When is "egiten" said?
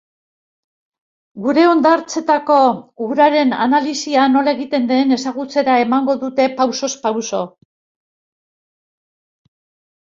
4.59-4.89